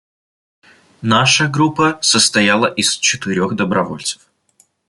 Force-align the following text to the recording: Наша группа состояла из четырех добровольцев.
Наша 1.03 1.47
группа 1.47 1.99
состояла 2.01 2.65
из 2.65 2.97
четырех 2.97 3.55
добровольцев. 3.55 4.25